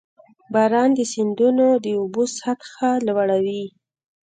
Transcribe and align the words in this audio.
•باران 0.53 0.89
د 0.95 0.99
سیندونو 1.13 1.67
د 1.85 1.85
اوبو 1.99 2.23
سطحه 2.39 2.91
لوړوي. 3.07 3.63